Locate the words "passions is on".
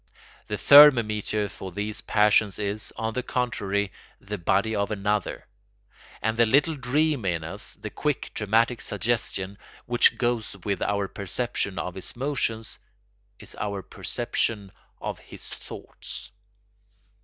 2.01-3.13